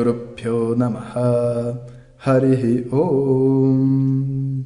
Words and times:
Namaha 0.75 1.81
Harihi 2.25 2.89
Om 2.91 4.65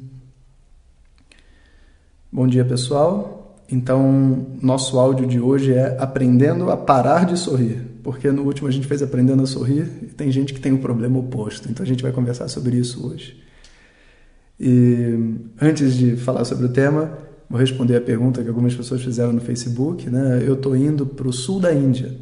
Bom 2.32 2.48
dia 2.48 2.64
pessoal, 2.64 3.37
então, 3.70 4.46
nosso 4.62 4.98
áudio 4.98 5.26
de 5.26 5.38
hoje 5.38 5.74
é 5.74 5.94
aprendendo 5.98 6.70
a 6.70 6.76
parar 6.76 7.26
de 7.26 7.38
sorrir, 7.38 7.82
porque 8.02 8.30
no 8.30 8.42
último 8.42 8.66
a 8.66 8.70
gente 8.70 8.86
fez 8.86 9.02
aprendendo 9.02 9.42
a 9.42 9.46
sorrir 9.46 9.86
e 10.02 10.06
tem 10.06 10.32
gente 10.32 10.54
que 10.54 10.60
tem 10.60 10.72
o 10.72 10.76
um 10.76 10.78
problema 10.78 11.18
oposto. 11.18 11.68
Então 11.70 11.84
a 11.84 11.86
gente 11.86 12.02
vai 12.02 12.10
conversar 12.10 12.48
sobre 12.48 12.78
isso 12.78 13.06
hoje. 13.06 13.36
E 14.58 15.36
antes 15.60 15.94
de 15.94 16.16
falar 16.16 16.46
sobre 16.46 16.64
o 16.64 16.70
tema, 16.70 17.12
vou 17.48 17.60
responder 17.60 17.96
a 17.96 18.00
pergunta 18.00 18.42
que 18.42 18.48
algumas 18.48 18.74
pessoas 18.74 19.02
fizeram 19.02 19.34
no 19.34 19.40
Facebook. 19.40 20.08
Né? 20.08 20.42
Eu 20.46 20.54
estou 20.54 20.74
indo 20.74 21.04
para 21.04 21.28
o 21.28 21.32
sul 21.32 21.60
da 21.60 21.72
Índia. 21.72 22.16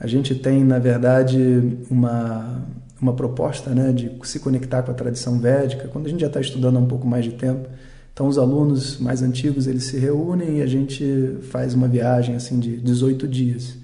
A 0.00 0.08
gente 0.08 0.34
tem, 0.34 0.64
na 0.64 0.80
verdade, 0.80 1.78
uma, 1.88 2.66
uma 3.00 3.12
proposta 3.12 3.70
né, 3.70 3.92
de 3.92 4.10
se 4.24 4.40
conectar 4.40 4.82
com 4.82 4.90
a 4.90 4.94
tradição 4.94 5.38
védica, 5.38 5.86
quando 5.86 6.06
a 6.06 6.08
gente 6.08 6.20
já 6.20 6.26
está 6.26 6.40
estudando 6.40 6.76
há 6.76 6.80
um 6.80 6.88
pouco 6.88 7.06
mais 7.06 7.24
de 7.24 7.30
tempo 7.30 7.68
então 8.12 8.28
os 8.28 8.38
alunos 8.38 8.98
mais 8.98 9.22
antigos 9.22 9.66
eles 9.66 9.84
se 9.84 9.96
reúnem 9.96 10.58
e 10.58 10.62
a 10.62 10.66
gente 10.66 11.38
faz 11.50 11.74
uma 11.74 11.88
viagem 11.88 12.34
assim 12.34 12.58
de 12.58 12.76
18 12.76 13.26
dias. 13.26 13.76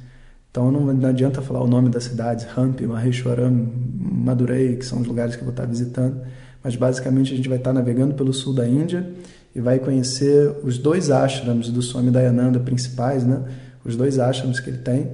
Então 0.50 0.70
não, 0.70 1.09
adianta 1.09 1.41
falar 1.41 1.62
o 1.62 1.66
nome 1.66 1.89
das 1.89 2.05
cidades, 2.05 2.47
Hampi, 2.56 2.86
Maheshwaram, 2.86 3.70
Madurai, 3.98 4.77
que 4.77 4.84
são 4.84 5.00
os 5.00 5.06
lugares 5.06 5.34
que 5.34 5.41
eu 5.41 5.44
vou 5.44 5.52
estar 5.52 5.67
visitando, 5.67 6.20
mas 6.62 6.77
basicamente 6.77 7.33
a 7.33 7.36
gente 7.36 7.48
vai 7.48 7.58
estar 7.58 7.72
navegando 7.72 8.14
pelo 8.14 8.33
sul 8.33 8.52
da 8.52 8.67
Índia 8.67 9.08
e 9.55 9.61
vai 9.61 9.78
conhecer 9.78 10.52
os 10.62 10.77
dois 10.78 11.11
ashrams 11.11 11.70
do 11.70 11.80
Swami 11.80 12.11
Dayananda 12.11 12.61
principais, 12.61 13.24
né? 13.24 13.42
Os 13.84 13.97
dois 13.97 14.19
ashrams 14.19 14.61
que 14.61 14.69
ele 14.69 14.78
tem. 14.78 15.11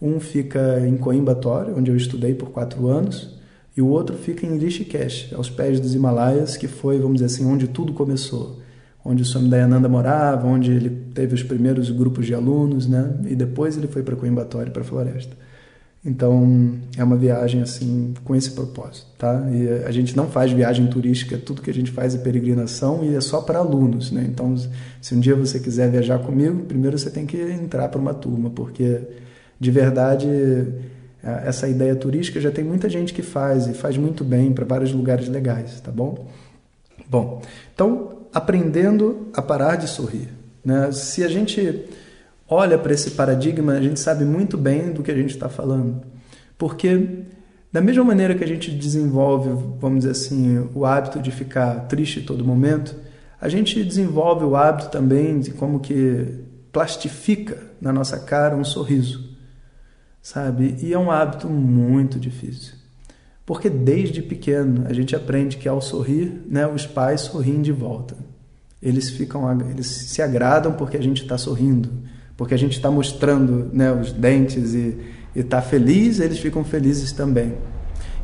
Um 0.00 0.20
fica 0.20 0.80
em 0.86 0.96
Coimbatore, 0.96 1.72
onde 1.72 1.90
eu 1.90 1.96
estudei 1.96 2.34
por 2.34 2.50
quatro 2.50 2.88
anos, 2.88 3.38
e 3.76 3.82
o 3.82 3.88
outro 3.88 4.16
fica 4.16 4.46
em 4.46 4.56
Rishikesh, 4.58 5.32
aos 5.34 5.50
pés 5.50 5.80
dos 5.80 5.94
Himalaias, 5.94 6.56
que 6.56 6.68
foi, 6.68 6.98
vamos 6.98 7.14
dizer 7.14 7.26
assim, 7.26 7.44
onde 7.44 7.68
tudo 7.68 7.92
começou. 7.92 8.60
Onde 9.04 9.22
o 9.22 9.24
Swami 9.24 9.48
Dayananda 9.48 9.88
morava, 9.88 10.46
onde 10.46 10.72
ele 10.72 10.90
teve 11.12 11.34
os 11.34 11.42
primeiros 11.42 11.90
grupos 11.90 12.26
de 12.26 12.34
alunos, 12.34 12.88
né? 12.88 13.14
E 13.26 13.36
depois 13.36 13.76
ele 13.76 13.86
foi 13.86 14.02
para 14.02 14.16
Coimbatore, 14.16 14.70
para 14.70 14.82
a 14.82 14.84
floresta. 14.84 15.36
Então, 16.06 16.74
é 16.98 17.02
uma 17.02 17.16
viagem 17.16 17.62
assim 17.62 18.12
com 18.24 18.36
esse 18.36 18.50
propósito, 18.50 19.06
tá? 19.16 19.46
E 19.50 19.84
a 19.84 19.90
gente 19.90 20.14
não 20.14 20.26
faz 20.28 20.52
viagem 20.52 20.86
turística, 20.86 21.38
tudo 21.38 21.62
que 21.62 21.70
a 21.70 21.74
gente 21.74 21.90
faz 21.90 22.14
é 22.14 22.18
peregrinação 22.18 23.02
e 23.02 23.14
é 23.14 23.20
só 23.22 23.40
para 23.40 23.58
alunos, 23.58 24.12
né? 24.12 24.26
Então, 24.28 24.54
se 25.00 25.14
um 25.14 25.20
dia 25.20 25.34
você 25.34 25.58
quiser 25.58 25.90
viajar 25.90 26.18
comigo, 26.18 26.64
primeiro 26.64 26.98
você 26.98 27.08
tem 27.08 27.24
que 27.24 27.38
entrar 27.38 27.88
para 27.88 27.98
uma 27.98 28.12
turma, 28.12 28.50
porque 28.50 29.00
de 29.58 29.70
verdade 29.70 30.28
é, 31.22 31.48
essa 31.48 31.66
ideia 31.66 31.96
turística 31.96 32.38
já 32.38 32.50
tem 32.50 32.62
muita 32.62 32.86
gente 32.86 33.14
que 33.14 33.22
faz 33.22 33.66
e 33.66 33.72
faz 33.72 33.96
muito 33.96 34.22
bem 34.22 34.52
para 34.52 34.66
vários 34.66 34.92
lugares 34.92 35.26
legais, 35.26 35.80
tá 35.80 35.90
bom? 35.90 36.26
Bom, 37.08 37.40
então 37.74 38.23
aprendendo 38.34 39.28
a 39.32 39.40
parar 39.40 39.76
de 39.76 39.88
sorrir. 39.88 40.28
Né? 40.64 40.90
Se 40.92 41.22
a 41.22 41.28
gente 41.28 41.84
olha 42.48 42.76
para 42.76 42.92
esse 42.92 43.12
paradigma, 43.12 43.72
a 43.72 43.80
gente 43.80 44.00
sabe 44.00 44.24
muito 44.24 44.58
bem 44.58 44.92
do 44.92 45.02
que 45.02 45.10
a 45.10 45.14
gente 45.14 45.30
está 45.30 45.48
falando, 45.48 46.02
porque 46.58 47.24
da 47.72 47.80
mesma 47.80 48.04
maneira 48.04 48.34
que 48.34 48.44
a 48.44 48.46
gente 48.46 48.70
desenvolve, 48.70 49.50
vamos 49.80 50.00
dizer 50.00 50.10
assim, 50.10 50.68
o 50.74 50.84
hábito 50.84 51.20
de 51.20 51.30
ficar 51.30 51.86
triste 51.86 52.20
todo 52.20 52.44
momento, 52.44 52.94
a 53.40 53.48
gente 53.48 53.82
desenvolve 53.82 54.44
o 54.44 54.54
hábito 54.54 54.90
também 54.90 55.38
de 55.38 55.50
como 55.52 55.80
que 55.80 56.44
plastifica 56.70 57.58
na 57.80 57.92
nossa 57.92 58.18
cara 58.18 58.56
um 58.56 58.64
sorriso 58.64 59.34
sabe? 60.24 60.78
E 60.82 60.94
é 60.94 60.98
um 60.98 61.10
hábito 61.10 61.50
muito 61.50 62.18
difícil. 62.18 62.72
Porque 63.46 63.68
desde 63.68 64.22
pequeno 64.22 64.86
a 64.88 64.92
gente 64.92 65.14
aprende 65.14 65.56
que 65.56 65.68
ao 65.68 65.80
sorrir, 65.80 66.42
né, 66.48 66.66
os 66.66 66.86
pais 66.86 67.22
sorriem 67.22 67.60
de 67.60 67.72
volta. 67.72 68.16
Eles 68.82 69.10
ficam, 69.10 69.50
eles 69.70 69.86
se 69.86 70.22
agradam 70.22 70.72
porque 70.72 70.96
a 70.96 71.02
gente 71.02 71.22
está 71.22 71.36
sorrindo, 71.36 71.90
porque 72.36 72.54
a 72.54 72.58
gente 72.58 72.72
está 72.72 72.90
mostrando, 72.90 73.70
né, 73.72 73.92
os 73.92 74.12
dentes 74.12 74.74
e 74.74 74.98
está 75.34 75.60
feliz, 75.60 76.20
eles 76.20 76.38
ficam 76.38 76.64
felizes 76.64 77.12
também. 77.12 77.54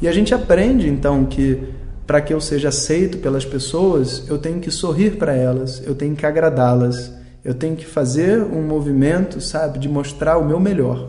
E 0.00 0.09
a 0.09 0.12
gente 0.12 0.34
aprende 0.34 0.88
então 0.88 1.26
que 1.26 1.62
para 2.06 2.20
que 2.20 2.34
eu 2.34 2.41
seja 2.41 2.70
aceito 2.70 3.19
pelas 3.19 3.44
pessoas, 3.44 4.25
eu 4.28 4.38
tenho 4.38 4.59
que 4.59 4.70
sorrir 4.70 5.16
para 5.16 5.32
elas, 5.32 5.82
eu 5.86 5.94
tenho 5.94 6.16
que 6.16 6.26
agradá-las, 6.26 7.12
eu 7.44 7.54
tenho 7.54 7.76
que 7.76 7.86
fazer 7.86 8.42
um 8.42 8.62
movimento, 8.62 9.41
sabe, 9.41 9.78
de 9.78 9.88
mostrar 9.88 10.36
o 10.38 10.44
meu 10.44 10.59
melhor. 10.59 11.09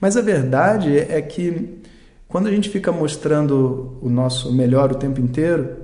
Mas 0.00 0.16
a 0.16 0.22
verdade 0.22 0.96
é 0.96 1.20
que 1.20 1.82
quando 2.32 2.46
a 2.46 2.50
gente 2.50 2.70
fica 2.70 2.90
mostrando 2.90 3.98
o 4.00 4.08
nosso 4.08 4.50
melhor 4.54 4.90
o 4.90 4.94
tempo 4.94 5.20
inteiro, 5.20 5.76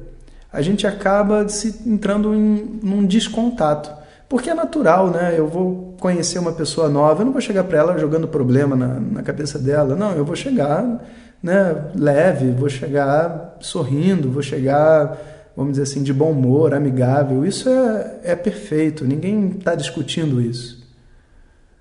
a 0.51 0.63
gente 0.63 0.87
acaba 0.87 1.47
se 1.47 1.83
entrando 1.87 2.35
em 2.35 2.81
num 2.83 3.05
descontato. 3.05 3.93
Porque 4.31 4.49
é 4.49 4.55
natural, 4.55 5.11
né? 5.11 5.35
Eu 5.37 5.47
vou 5.47 5.95
conhecer 6.01 6.39
uma 6.39 6.53
pessoa 6.53 6.89
nova, 6.89 7.21
eu 7.21 7.27
não 7.27 7.33
vou 7.33 7.43
chegar 7.43 7.65
para 7.65 7.77
ela 7.77 7.99
jogando 7.99 8.27
problema 8.27 8.75
na, 8.75 8.99
na 8.99 9.23
cabeça 9.23 9.59
dela. 9.59 9.95
Não, 9.95 10.13
eu 10.13 10.25
vou 10.25 10.35
chegar 10.35 11.07
né, 11.43 11.91
leve, 11.95 12.51
vou 12.51 12.71
chegar 12.71 13.59
sorrindo, 13.61 14.31
vou 14.31 14.43
chegar, 14.43 15.19
vamos 15.55 15.73
dizer 15.73 15.83
assim, 15.83 16.03
de 16.03 16.15
bom 16.15 16.31
humor, 16.31 16.73
amigável. 16.73 17.45
Isso 17.45 17.69
é, 17.69 18.21
é 18.25 18.35
perfeito, 18.35 19.05
ninguém 19.05 19.51
está 19.59 19.75
discutindo 19.75 20.41
isso. 20.41 20.83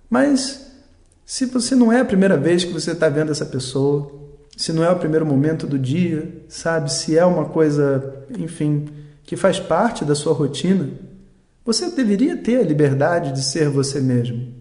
Mas 0.09 0.69
se 1.25 1.45
você 1.45 1.73
não 1.73 1.89
é 1.89 2.01
a 2.01 2.05
primeira 2.05 2.35
vez 2.35 2.65
que 2.65 2.73
você 2.73 2.91
está 2.91 3.07
vendo 3.07 3.31
essa 3.31 3.45
pessoa, 3.45 4.26
se 4.57 4.73
não 4.73 4.83
é 4.83 4.89
o 4.89 4.97
primeiro 4.97 5.25
momento 5.25 5.67
do 5.67 5.77
dia, 5.77 6.43
sabe? 6.49 6.91
Se 6.91 7.15
é 7.15 7.23
uma 7.23 7.45
coisa, 7.45 8.25
enfim, 8.37 8.89
que 9.23 9.35
faz 9.37 9.59
parte 9.59 10.03
da 10.03 10.15
sua 10.15 10.33
rotina, 10.33 10.89
você 11.63 11.91
deveria 11.91 12.35
ter 12.35 12.59
a 12.59 12.63
liberdade 12.63 13.33
de 13.33 13.43
ser 13.43 13.69
você 13.69 14.01
mesmo. 14.01 14.51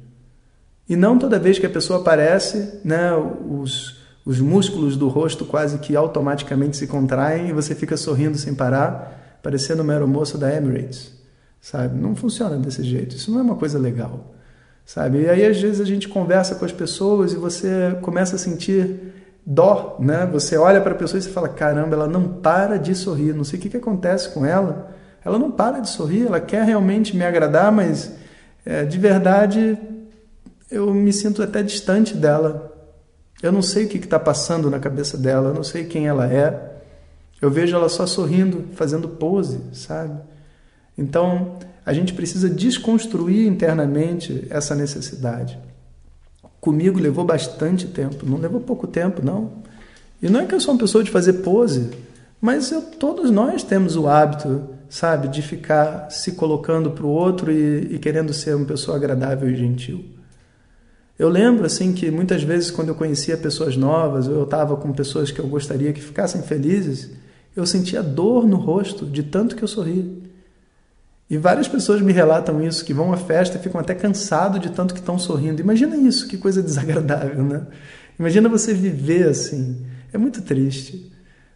E 0.86 0.94
não 0.94 1.18
toda 1.18 1.38
vez 1.38 1.58
que 1.58 1.64
a 1.64 1.70
pessoa 1.70 1.98
aparece, 1.98 2.80
né, 2.84 3.10
os, 3.48 3.96
os 4.24 4.38
músculos 4.38 4.98
do 4.98 5.08
rosto 5.08 5.46
quase 5.46 5.78
que 5.78 5.96
automaticamente 5.96 6.76
se 6.76 6.86
contraem 6.86 7.48
e 7.48 7.52
você 7.52 7.74
fica 7.74 7.96
sorrindo 7.96 8.36
sem 8.36 8.54
parar, 8.54 9.40
parecendo 9.42 9.82
uma 9.82 9.94
aeromoça 9.94 10.36
da 10.36 10.54
Emirates, 10.54 11.10
sabe? 11.58 11.98
Não 11.98 12.14
funciona 12.14 12.58
desse 12.58 12.82
jeito. 12.82 13.16
Isso 13.16 13.30
não 13.30 13.40
é 13.40 13.42
uma 13.42 13.56
coisa 13.56 13.78
legal 13.78 14.34
sabe? 14.86 15.22
E 15.22 15.28
aí 15.28 15.44
às 15.44 15.60
vezes 15.60 15.80
a 15.80 15.84
gente 15.84 16.08
conversa 16.08 16.54
com 16.54 16.64
as 16.64 16.70
pessoas 16.70 17.32
e 17.32 17.36
você 17.36 17.98
começa 18.02 18.36
a 18.36 18.38
sentir 18.38 19.15
dó, 19.46 19.96
né? 20.00 20.28
Você 20.32 20.56
olha 20.56 20.80
para 20.80 20.92
a 20.92 20.96
pessoa 20.96 21.18
e 21.18 21.22
você 21.22 21.30
fala: 21.30 21.48
caramba, 21.48 21.94
ela 21.94 22.08
não 22.08 22.26
para 22.26 22.78
de 22.78 22.94
sorrir. 22.94 23.32
Não 23.32 23.44
sei 23.44 23.58
o 23.58 23.62
que, 23.62 23.68
que 23.68 23.76
acontece 23.76 24.30
com 24.30 24.44
ela. 24.44 24.90
Ela 25.24 25.38
não 25.38 25.52
para 25.52 25.78
de 25.78 25.88
sorrir. 25.88 26.26
Ela 26.26 26.40
quer 26.40 26.64
realmente 26.64 27.16
me 27.16 27.24
agradar, 27.24 27.70
mas 27.70 28.12
é, 28.64 28.84
de 28.84 28.98
verdade 28.98 29.78
eu 30.68 30.92
me 30.92 31.12
sinto 31.12 31.42
até 31.42 31.62
distante 31.62 32.14
dela. 32.16 32.72
Eu 33.40 33.52
não 33.52 33.62
sei 33.62 33.84
o 33.84 33.88
que 33.88 33.98
está 33.98 34.18
passando 34.18 34.68
na 34.68 34.80
cabeça 34.80 35.16
dela. 35.16 35.50
Eu 35.50 35.54
não 35.54 35.62
sei 35.62 35.84
quem 35.84 36.08
ela 36.08 36.26
é. 36.26 36.74
Eu 37.40 37.50
vejo 37.50 37.76
ela 37.76 37.88
só 37.88 38.06
sorrindo, 38.06 38.64
fazendo 38.74 39.08
pose, 39.08 39.60
sabe? 39.72 40.18
Então 40.98 41.58
a 41.84 41.92
gente 41.92 42.14
precisa 42.14 42.48
desconstruir 42.48 43.46
internamente 43.46 44.46
essa 44.50 44.74
necessidade. 44.74 45.56
Comigo 46.66 46.98
levou 46.98 47.24
bastante 47.24 47.86
tempo, 47.86 48.26
não 48.26 48.38
levou 48.38 48.60
pouco 48.60 48.88
tempo, 48.88 49.24
não. 49.24 49.52
E 50.20 50.28
não 50.28 50.40
é 50.40 50.46
que 50.46 50.52
eu 50.52 50.58
sou 50.60 50.74
uma 50.74 50.80
pessoa 50.80 51.04
de 51.04 51.12
fazer 51.12 51.34
pose, 51.34 51.90
mas 52.40 52.72
eu, 52.72 52.82
todos 52.82 53.30
nós 53.30 53.62
temos 53.62 53.94
o 53.94 54.08
hábito, 54.08 54.64
sabe, 54.90 55.28
de 55.28 55.42
ficar 55.42 56.10
se 56.10 56.32
colocando 56.32 56.90
para 56.90 57.06
o 57.06 57.08
outro 57.08 57.52
e, 57.52 57.94
e 57.94 57.98
querendo 58.00 58.32
ser 58.34 58.56
uma 58.56 58.66
pessoa 58.66 58.96
agradável 58.96 59.48
e 59.48 59.54
gentil. 59.54 60.06
Eu 61.16 61.28
lembro 61.28 61.64
assim 61.64 61.92
que 61.92 62.10
muitas 62.10 62.42
vezes 62.42 62.72
quando 62.72 62.88
eu 62.88 62.96
conhecia 62.96 63.36
pessoas 63.36 63.76
novas, 63.76 64.26
ou 64.26 64.34
eu 64.34 64.42
estava 64.42 64.76
com 64.76 64.92
pessoas 64.92 65.30
que 65.30 65.38
eu 65.38 65.46
gostaria 65.46 65.92
que 65.92 66.00
ficassem 66.00 66.42
felizes, 66.42 67.12
eu 67.54 67.64
sentia 67.64 68.02
dor 68.02 68.44
no 68.44 68.56
rosto 68.56 69.06
de 69.06 69.22
tanto 69.22 69.54
que 69.54 69.62
eu 69.62 69.68
sorri. 69.68 70.20
E 71.28 71.36
várias 71.36 71.66
pessoas 71.66 72.00
me 72.00 72.12
relatam 72.12 72.62
isso, 72.62 72.84
que 72.84 72.94
vão 72.94 73.12
à 73.12 73.16
festa 73.16 73.56
e 73.56 73.60
ficam 73.60 73.80
até 73.80 73.94
cansados 73.94 74.60
de 74.60 74.70
tanto 74.70 74.94
que 74.94 75.00
estão 75.00 75.18
sorrindo. 75.18 75.60
Imagina 75.60 75.96
isso, 75.96 76.28
que 76.28 76.38
coisa 76.38 76.62
desagradável, 76.62 77.42
né? 77.42 77.66
Imagina 78.18 78.48
você 78.48 78.72
viver 78.72 79.28
assim. 79.28 79.84
É 80.12 80.18
muito 80.18 80.40
triste. 80.40 81.12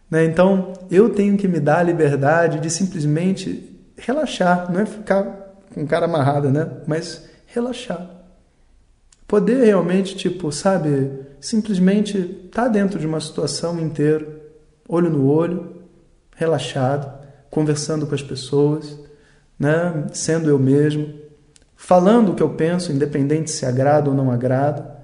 Né? 0.09 0.25
Então, 0.25 0.73
eu 0.91 1.09
tenho 1.09 1.37
que 1.37 1.47
me 1.47 1.59
dar 1.59 1.79
a 1.79 1.83
liberdade 1.83 2.59
de 2.59 2.69
simplesmente 2.69 3.69
relaxar, 3.97 4.71
não 4.71 4.81
é 4.81 4.85
ficar 4.85 5.23
com 5.73 5.87
cara 5.87 6.05
amarrada, 6.05 6.51
né? 6.51 6.69
Mas 6.85 7.29
relaxar. 7.47 8.09
poder 9.27 9.63
realmente, 9.63 10.15
tipo, 10.15 10.51
sabe, 10.51 11.09
simplesmente 11.39 12.17
estar 12.17 12.63
tá 12.63 12.67
dentro 12.67 12.99
de 12.99 13.07
uma 13.07 13.21
situação 13.21 13.79
inteira, 13.79 14.27
olho 14.87 15.09
no 15.09 15.25
olho, 15.25 15.77
relaxado, 16.35 17.09
conversando 17.49 18.05
com 18.05 18.13
as 18.13 18.21
pessoas, 18.21 18.99
né, 19.61 20.05
sendo 20.11 20.49
eu 20.49 20.57
mesmo, 20.57 21.07
falando 21.75 22.31
o 22.31 22.35
que 22.35 22.41
eu 22.41 22.49
penso, 22.49 22.91
independente 22.91 23.51
se 23.51 23.63
agrada 23.63 24.09
ou 24.09 24.15
não 24.15 24.31
agrada. 24.31 24.97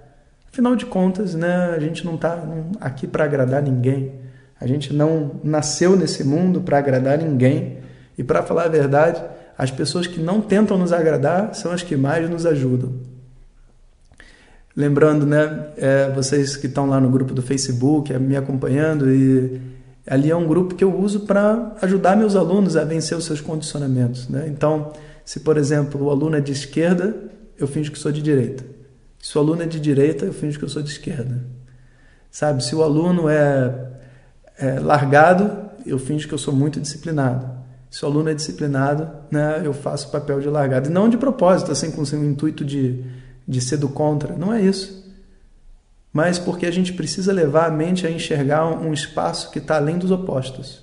Afinal 0.52 0.76
de 0.76 0.88
contas, 0.88 1.36
né, 1.36 1.76
a 1.76 1.80
gente 1.80 2.04
não 2.04 2.16
está 2.16 2.44
aqui 2.82 3.06
para 3.06 3.24
agradar 3.24 3.62
ninguém. 3.62 4.16
A 4.60 4.66
gente 4.66 4.92
não 4.92 5.40
nasceu 5.44 5.96
nesse 5.96 6.24
mundo 6.24 6.62
para 6.62 6.80
agradar 6.80 7.20
ninguém. 7.20 7.78
E 8.18 8.24
para 8.24 8.42
falar 8.42 8.64
a 8.64 8.68
verdade, 8.68 9.24
as 9.56 9.70
pessoas 9.70 10.08
que 10.08 10.20
não 10.20 10.42
tentam 10.42 10.76
nos 10.76 10.92
agradar 10.92 11.54
são 11.54 11.72
as 11.72 11.84
que 11.84 11.96
mais 11.96 12.28
nos 12.28 12.44
ajudam. 12.44 12.94
Lembrando, 14.76 15.24
né, 15.28 15.68
é, 15.78 16.10
vocês 16.10 16.56
que 16.56 16.66
estão 16.66 16.90
lá 16.90 17.00
no 17.00 17.12
grupo 17.12 17.32
do 17.36 17.44
Facebook, 17.44 18.12
é, 18.12 18.18
me 18.18 18.36
acompanhando, 18.36 19.14
e 19.14 19.62
ali 20.08 20.32
é 20.32 20.36
um 20.36 20.48
grupo 20.48 20.74
que 20.74 20.84
eu 20.84 20.98
uso 20.98 21.22
para 21.22 21.76
ajudar 21.82 22.16
meus 22.16 22.36
alunos 22.36 22.78
a 22.78 22.84
vencer 22.84 23.18
os 23.18 23.26
seus 23.26 23.42
condicionamentos. 23.42 24.28
Né? 24.30 24.48
Então, 24.48 24.94
se, 25.26 25.42
por 25.42 25.58
exemplo, 25.58 26.06
o 26.06 26.10
aluno 26.10 26.38
é 26.38 26.42
de 26.42 26.52
esquerda, 26.52 27.16
eu 27.58 27.68
finjo 27.68 27.92
que 27.92 28.00
sou 28.00 28.12
de 28.12 28.22
direita. 28.22 28.64
Se 29.20 29.38
o 29.38 29.42
aluno 29.42 29.64
é 29.64 29.66
de 29.66 29.80
direita, 29.80 30.26
eu 30.26 30.34
finjo 30.34 30.58
que 30.58 30.64
eu 30.64 30.70
sou 30.70 30.82
de 30.82 30.90
esquerda. 30.90 31.44
Sabe? 32.32 32.64
Se 32.64 32.74
o 32.74 32.82
aluno 32.82 33.28
é, 33.28 33.90
é 34.58 34.80
largado, 34.80 35.70
eu 35.86 36.00
finjo 36.00 36.28
que 36.28 36.34
eu 36.34 36.38
sou 36.38 36.54
muito 36.54 36.80
disciplinado. 36.80 37.58
Se 37.90 38.04
o 38.06 38.08
aluno 38.08 38.30
é 38.30 38.34
disciplinado, 38.34 39.10
né, 39.32 39.62
eu 39.64 39.74
faço 39.74 40.08
o 40.10 40.12
papel 40.12 40.40
de 40.40 40.48
largado. 40.48 40.90
E 40.90 40.92
não 40.92 41.10
de 41.10 41.18
propósito, 41.18 41.72
assim, 41.72 41.92
com 41.92 42.02
o 42.02 42.26
intuito 42.26 42.64
de, 42.64 43.04
de 43.48 43.60
ser 43.60 43.78
do 43.78 43.90
contra. 43.90 44.36
Não 44.36 44.54
é 44.54 44.62
isso. 44.62 45.07
Mas 46.18 46.40
porque 46.40 46.66
a 46.66 46.72
gente 46.72 46.94
precisa 46.94 47.32
levar 47.32 47.68
a 47.68 47.72
mente 47.72 48.08
a 48.08 48.10
enxergar 48.10 48.66
um 48.66 48.92
espaço 48.92 49.52
que 49.52 49.60
está 49.60 49.76
além 49.76 50.00
dos 50.00 50.10
opostos. 50.10 50.82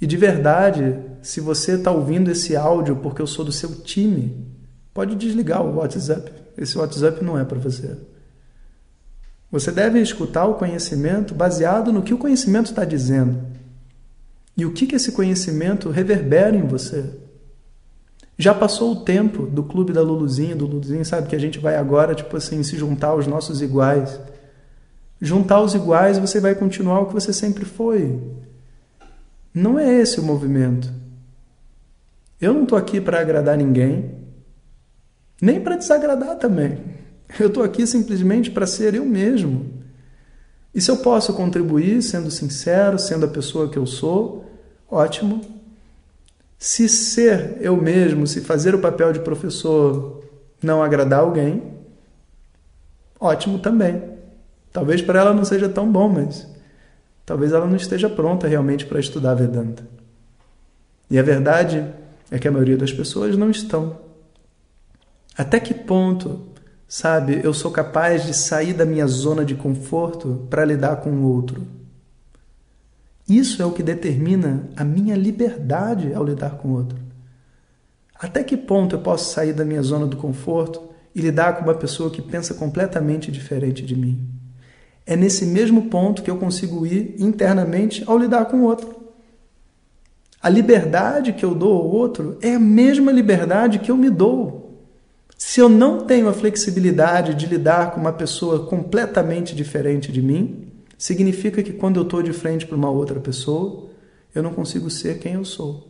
E 0.00 0.06
de 0.06 0.16
verdade, 0.16 1.00
se 1.20 1.40
você 1.40 1.72
está 1.72 1.90
ouvindo 1.90 2.30
esse 2.30 2.54
áudio 2.54 2.94
porque 2.94 3.20
eu 3.20 3.26
sou 3.26 3.44
do 3.44 3.50
seu 3.50 3.74
time, 3.80 4.46
pode 4.94 5.16
desligar 5.16 5.66
o 5.66 5.78
WhatsApp. 5.78 6.32
Esse 6.56 6.78
WhatsApp 6.78 7.24
não 7.24 7.36
é 7.36 7.44
para 7.44 7.58
você. 7.58 7.96
Você 9.50 9.72
deve 9.72 10.00
escutar 10.00 10.44
o 10.44 10.54
conhecimento 10.54 11.34
baseado 11.34 11.92
no 11.92 12.04
que 12.04 12.14
o 12.14 12.18
conhecimento 12.18 12.66
está 12.66 12.84
dizendo 12.84 13.44
e 14.56 14.64
o 14.64 14.72
que, 14.72 14.86
que 14.86 14.94
esse 14.94 15.10
conhecimento 15.10 15.90
reverbera 15.90 16.56
em 16.56 16.68
você. 16.68 17.04
Já 18.38 18.54
passou 18.54 18.92
o 18.92 18.96
tempo 18.96 19.46
do 19.46 19.62
clube 19.62 19.92
da 19.92 20.02
Luluzinha, 20.02 20.56
do 20.56 20.66
Luluzinho, 20.66 21.04
sabe? 21.04 21.28
Que 21.28 21.36
a 21.36 21.38
gente 21.38 21.58
vai 21.58 21.76
agora, 21.76 22.14
tipo 22.14 22.36
assim, 22.36 22.62
se 22.62 22.76
juntar 22.76 23.08
aos 23.08 23.26
nossos 23.26 23.60
iguais. 23.60 24.18
Juntar 25.20 25.60
os 25.60 25.74
iguais, 25.74 26.18
você 26.18 26.40
vai 26.40 26.54
continuar 26.54 27.00
o 27.00 27.06
que 27.06 27.14
você 27.14 27.32
sempre 27.32 27.64
foi. 27.64 28.20
Não 29.54 29.78
é 29.78 30.00
esse 30.00 30.18
o 30.18 30.22
movimento. 30.22 30.92
Eu 32.40 32.54
não 32.54 32.64
estou 32.64 32.76
aqui 32.76 33.00
para 33.00 33.20
agradar 33.20 33.56
ninguém, 33.56 34.10
nem 35.40 35.60
para 35.60 35.76
desagradar 35.76 36.36
também. 36.36 36.78
Eu 37.38 37.48
estou 37.48 37.62
aqui 37.62 37.86
simplesmente 37.86 38.50
para 38.50 38.66
ser 38.66 38.94
eu 38.94 39.04
mesmo. 39.04 39.82
E 40.74 40.80
se 40.80 40.90
eu 40.90 40.96
posso 40.98 41.34
contribuir 41.34 42.02
sendo 42.02 42.30
sincero, 42.30 42.98
sendo 42.98 43.26
a 43.26 43.28
pessoa 43.28 43.68
que 43.68 43.76
eu 43.76 43.86
sou, 43.86 44.44
ótimo. 44.90 45.40
Se 46.62 46.88
ser 46.88 47.56
eu 47.60 47.76
mesmo, 47.76 48.24
se 48.24 48.40
fazer 48.40 48.72
o 48.72 48.78
papel 48.78 49.12
de 49.12 49.18
professor 49.18 50.22
não 50.62 50.80
agradar 50.80 51.18
alguém, 51.18 51.60
ótimo 53.18 53.58
também. 53.58 54.00
Talvez 54.72 55.02
para 55.02 55.18
ela 55.18 55.34
não 55.34 55.44
seja 55.44 55.68
tão 55.68 55.90
bom, 55.90 56.08
mas 56.08 56.46
talvez 57.26 57.50
ela 57.50 57.66
não 57.66 57.74
esteja 57.74 58.08
pronta 58.08 58.46
realmente 58.46 58.86
para 58.86 59.00
estudar 59.00 59.34
Vedanta. 59.34 59.84
E 61.10 61.18
a 61.18 61.22
verdade 61.24 61.84
é 62.30 62.38
que 62.38 62.46
a 62.46 62.52
maioria 62.52 62.76
das 62.76 62.92
pessoas 62.92 63.36
não 63.36 63.50
estão. 63.50 63.98
Até 65.36 65.58
que 65.58 65.74
ponto, 65.74 66.46
sabe, 66.86 67.40
eu 67.42 67.52
sou 67.52 67.72
capaz 67.72 68.24
de 68.24 68.34
sair 68.34 68.72
da 68.72 68.86
minha 68.86 69.08
zona 69.08 69.44
de 69.44 69.56
conforto 69.56 70.46
para 70.48 70.64
lidar 70.64 70.98
com 70.98 71.10
o 71.10 71.24
outro? 71.24 71.81
Isso 73.32 73.62
é 73.62 73.64
o 73.64 73.72
que 73.72 73.82
determina 73.82 74.68
a 74.76 74.84
minha 74.84 75.16
liberdade 75.16 76.12
ao 76.12 76.22
lidar 76.22 76.58
com 76.58 76.68
o 76.68 76.72
outro. 76.74 76.98
Até 78.14 78.44
que 78.44 78.58
ponto 78.58 78.94
eu 78.94 79.00
posso 79.00 79.32
sair 79.32 79.54
da 79.54 79.64
minha 79.64 79.82
zona 79.82 80.06
do 80.06 80.18
conforto 80.18 80.82
e 81.14 81.20
lidar 81.22 81.56
com 81.56 81.64
uma 81.64 81.74
pessoa 81.74 82.10
que 82.10 82.20
pensa 82.20 82.52
completamente 82.52 83.32
diferente 83.32 83.86
de 83.86 83.96
mim? 83.96 84.28
É 85.06 85.16
nesse 85.16 85.46
mesmo 85.46 85.88
ponto 85.88 86.22
que 86.22 86.30
eu 86.30 86.36
consigo 86.36 86.86
ir 86.86 87.16
internamente 87.18 88.04
ao 88.06 88.18
lidar 88.18 88.44
com 88.44 88.58
o 88.58 88.64
outro. 88.64 88.94
A 90.42 90.50
liberdade 90.50 91.32
que 91.32 91.44
eu 91.44 91.54
dou 91.54 91.72
ao 91.72 91.88
outro 91.88 92.36
é 92.42 92.56
a 92.56 92.60
mesma 92.60 93.10
liberdade 93.10 93.78
que 93.78 93.90
eu 93.90 93.96
me 93.96 94.10
dou. 94.10 94.78
Se 95.38 95.58
eu 95.58 95.70
não 95.70 96.04
tenho 96.04 96.28
a 96.28 96.34
flexibilidade 96.34 97.34
de 97.34 97.46
lidar 97.46 97.92
com 97.92 98.00
uma 98.00 98.12
pessoa 98.12 98.66
completamente 98.66 99.56
diferente 99.56 100.12
de 100.12 100.20
mim, 100.20 100.71
significa 101.02 101.64
que 101.64 101.72
quando 101.72 101.96
eu 101.96 102.04
estou 102.04 102.22
de 102.22 102.32
frente 102.32 102.64
para 102.64 102.76
uma 102.76 102.88
outra 102.88 103.18
pessoa, 103.18 103.90
eu 104.32 104.40
não 104.40 104.54
consigo 104.54 104.88
ser 104.88 105.18
quem 105.18 105.32
eu 105.32 105.44
sou. 105.44 105.88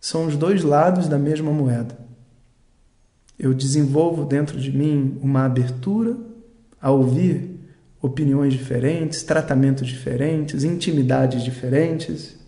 São 0.00 0.26
os 0.26 0.36
dois 0.36 0.62
lados 0.62 1.08
da 1.08 1.18
mesma 1.18 1.50
moeda. 1.50 1.98
Eu 3.36 3.52
desenvolvo 3.52 4.24
dentro 4.24 4.60
de 4.60 4.70
mim 4.70 5.18
uma 5.20 5.44
abertura 5.44 6.16
a 6.80 6.92
ouvir 6.92 7.58
opiniões 8.00 8.52
diferentes, 8.52 9.24
tratamentos 9.24 9.88
diferentes, 9.88 10.62
intimidades 10.62 11.42
diferentes, 11.42 12.38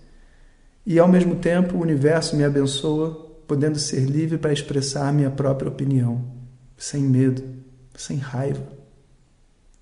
e 0.86 0.96
ao 0.96 1.08
mesmo 1.08 1.34
tempo 1.34 1.76
o 1.76 1.80
universo 1.82 2.36
me 2.36 2.44
abençoa, 2.44 3.28
podendo 3.48 3.80
ser 3.80 4.04
livre 4.04 4.38
para 4.38 4.52
expressar 4.52 5.12
minha 5.12 5.30
própria 5.30 5.70
opinião, 5.70 6.24
sem 6.78 7.02
medo, 7.02 7.42
sem 7.96 8.16
raiva, 8.16 8.79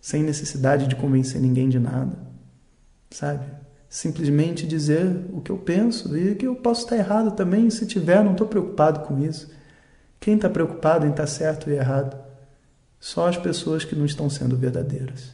sem 0.01 0.23
necessidade 0.23 0.87
de 0.87 0.97
convencer 0.97 1.41
ninguém 1.41 1.69
de 1.69 1.79
nada, 1.79 2.19
sabe? 3.11 3.47
Simplesmente 3.89 4.67
dizer 4.67 5.27
o 5.33 5.41
que 5.41 5.51
eu 5.51 5.59
penso 5.59 6.17
e 6.17 6.35
que 6.35 6.47
eu 6.47 6.57
posso 6.57 6.83
estar 6.83 6.97
errado 6.97 7.33
também, 7.33 7.71
se 7.71 7.87
tiver, 7.87 8.23
não 8.23 8.33
estou 8.33 8.47
preocupado 8.47 9.01
com 9.01 9.19
isso. 9.19 9.51
Quem 10.21 10.35
está 10.35 10.49
preocupado 10.49 11.07
em 11.07 11.11
estar 11.11 11.27
certo 11.27 11.71
e 11.71 11.75
errado? 11.75 12.19
Só 13.01 13.29
as 13.29 13.37
pessoas 13.37 13.85
que 13.85 13.97
não 13.97 14.05
estão 14.05 14.29
sendo 14.29 14.57
verdadeiras. 14.57 15.33